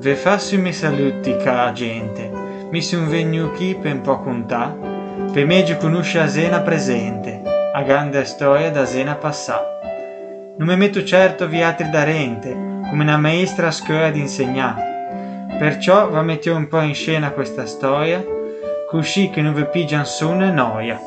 Ve 0.00 0.14
fassi 0.14 0.56
mi 0.56 0.72
saluti 0.72 1.36
ca 1.36 1.72
gente, 1.72 2.30
mi 2.70 2.80
son 2.80 3.06
vegnu 3.10 3.50
qui 3.52 3.74
per 3.74 3.92
un 3.92 4.00
po' 4.00 4.20
contà, 4.20 4.74
per 5.30 5.44
meglio 5.44 5.76
conosce 5.76 6.18
a 6.20 6.26
Sena 6.26 6.62
presente, 6.62 7.42
a 7.74 7.82
grande 7.82 8.24
storia 8.24 8.70
da 8.70 8.86
Sena 8.86 9.16
passà. 9.16 9.62
Non 10.56 10.68
mi 10.68 10.76
metto 10.78 11.04
certo 11.04 11.46
viatri 11.46 11.90
da 11.90 12.02
rente, 12.02 12.48
come 12.48 13.02
una 13.02 13.18
maestra 13.18 13.66
a 13.66 13.72
scuola 13.72 14.08
di 14.08 14.20
insegnare, 14.20 15.48
perciò 15.58 16.08
va 16.08 16.22
mettiamo 16.22 16.56
un 16.56 16.68
po' 16.68 16.80
in 16.80 16.94
scena 16.94 17.32
questa 17.32 17.66
storia, 17.66 18.24
così 18.88 19.28
che 19.28 19.42
non 19.42 19.52
vi 19.52 19.66
pigian 19.66 20.06
sonno 20.06 20.46
e 20.46 20.50
noia. 20.50 20.98